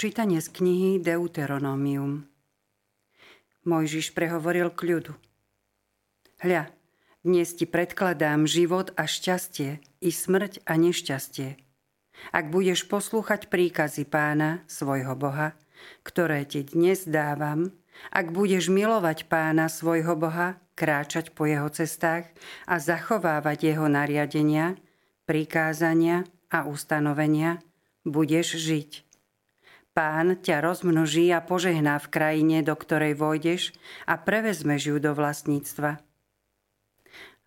[0.00, 2.24] Čítanie z knihy Deuteronomium.
[3.68, 5.12] Mojžiš prehovoril k ľudu.
[6.40, 6.72] Hľa,
[7.20, 11.60] dnes ti predkladám život a šťastie, i smrť a nešťastie.
[12.32, 15.52] Ak budeš poslúchať príkazy pána, svojho Boha,
[16.00, 17.68] ktoré ti dnes dávam,
[18.08, 22.24] ak budeš milovať pána, svojho Boha, kráčať po jeho cestách
[22.64, 24.80] a zachovávať jeho nariadenia,
[25.28, 27.60] prikázania a ustanovenia,
[28.08, 29.09] budeš žiť
[29.90, 33.74] Pán ťa rozmnoží a požehná v krajine, do ktorej vojdeš
[34.06, 35.98] a prevezmeš ju do vlastníctva.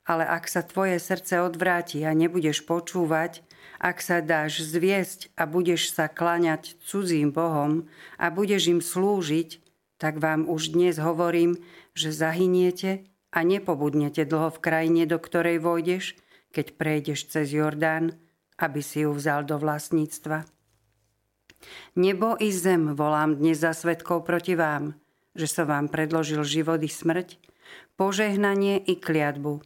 [0.04, 3.40] Ale ak sa tvoje srdce odvráti a nebudeš počúvať,
[3.80, 7.88] ak sa dáš zviesť a budeš sa klaňať cudzím bohom
[8.20, 9.64] a budeš im slúžiť,
[9.96, 11.56] tak vám už dnes hovorím,
[11.96, 16.20] že zahyniete a nepobudnete dlho v krajine, do ktorej vojdeš,
[16.52, 18.20] keď prejdeš cez Jordán,
[18.60, 20.44] aby si ju vzal do vlastníctva.
[21.94, 24.98] Nebo i zem volám dnes za svetkov proti vám,
[25.34, 27.38] že som vám predložil život i smrť,
[27.98, 29.62] požehnanie i kliatbu.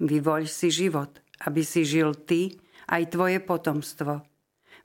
[0.00, 2.56] Vyvoľ si život, aby si žil ty
[2.88, 4.24] aj tvoje potomstvo.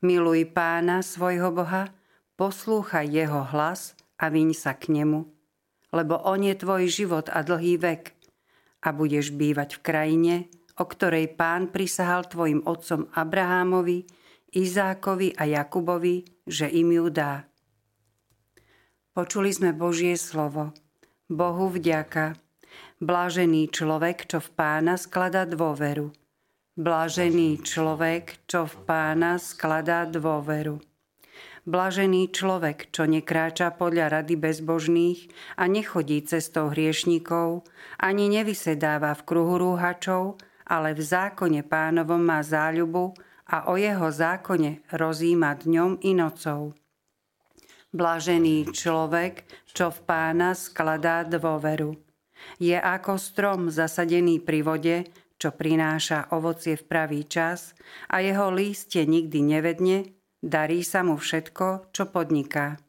[0.03, 1.91] Miluj pána svojho Boha,
[2.35, 5.23] poslúchaj jeho hlas a vyň sa k nemu,
[5.95, 8.15] lebo on je tvoj život a dlhý vek
[8.83, 10.35] a budeš bývať v krajine,
[10.75, 14.05] o ktorej pán prisahal tvojim otcom Abrahámovi,
[14.55, 17.43] Izákovi a Jakubovi, že im ju dá.
[19.11, 20.71] Počuli sme Božie slovo.
[21.27, 22.39] Bohu vďaka.
[23.03, 26.15] Blážený človek, čo v pána skladá dôveru.
[26.79, 30.79] Blážený človek, čo v pána skladá dôveru.
[31.67, 35.19] Blažený človek, čo nekráča podľa rady bezbožných
[35.59, 37.67] a nechodí cestou hriešnikov,
[37.99, 43.17] ani nevysedáva v kruhu rúhačov, ale v zákone pánovom má záľubu
[43.49, 46.73] a o jeho zákone rozíma dňom i nocou.
[47.95, 51.95] Blažený človek, čo v pána skladá dôveru.
[52.59, 54.97] Je ako strom zasadený pri vode,
[55.39, 57.75] čo prináša ovocie v pravý čas
[58.11, 62.79] a jeho lístie nikdy nevedne, darí sa mu všetko, čo podniká.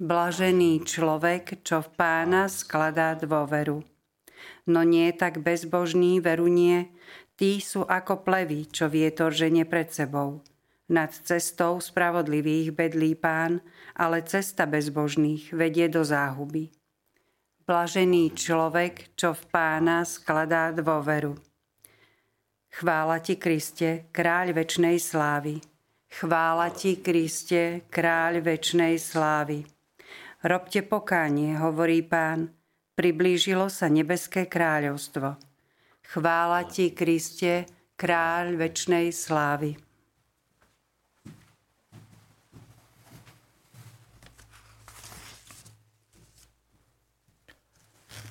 [0.00, 3.93] Blažený človek, čo v pána skladá dôveru.
[4.64, 6.94] No nie tak bezbožný veru nie,
[7.34, 10.38] Tí sú ako plevy, čo vietor ženie pred sebou.
[10.86, 13.58] Nad cestou spravodlivých bedlí pán,
[13.98, 16.70] ale cesta bezbožných vedie do záhuby.
[17.66, 21.34] Blažený človek, čo v pána skladá dôveru.
[22.70, 25.58] Chvála ti, Kriste, kráľ večnej slávy.
[26.14, 29.66] Chvála ti, Kriste, kráľ večnej slávy.
[30.44, 32.52] Robte pokánie, hovorí pán,
[32.94, 35.36] priblížilo sa nebeské kráľovstvo.
[36.06, 37.66] Chvála ti, Kriste,
[37.98, 39.74] kráľ večnej slávy.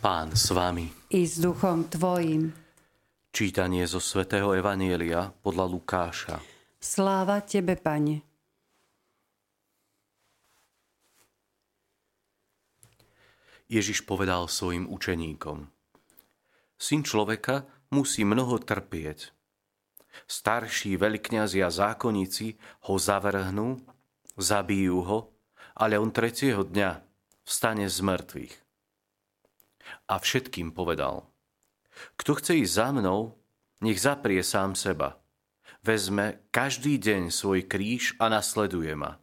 [0.03, 0.91] Pán s vami.
[1.15, 2.51] I s duchom tvojim.
[3.31, 6.35] Čítanie zo svätého Evanielia podľa Lukáša.
[6.75, 8.32] Sláva tebe, Pane.
[13.71, 15.71] Ježiš povedal svojim učeníkom.
[16.77, 17.63] Syn človeka
[17.93, 19.31] musí mnoho trpieť.
[20.29, 23.81] Starší veľkňazi a zákonníci ho zavrhnú,
[24.37, 25.19] zabijú ho,
[25.73, 27.01] ale on tretieho dňa
[27.45, 28.55] vstane z mŕtvych.
[30.09, 31.25] A všetkým povedal,
[32.17, 33.37] kto chce ísť za mnou,
[33.81, 35.19] nech zaprie sám seba.
[35.83, 39.19] Vezme každý deň svoj kríž a nasleduje ma.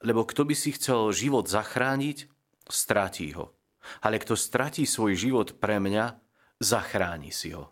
[0.00, 2.30] Lebo kto by si chcel život zachrániť,
[2.68, 3.54] stratí ho.
[4.02, 6.18] Ale kto stratí svoj život pre mňa,
[6.58, 7.70] zachráni si ho.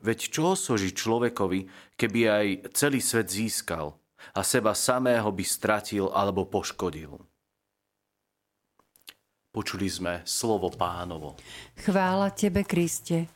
[0.00, 3.96] Veď čo soží človekovi, keby aj celý svet získal
[4.36, 7.16] a seba samého by stratil alebo poškodil?
[9.52, 11.40] Počuli sme slovo pánovo.
[11.80, 13.35] Chvála tebe, Kriste.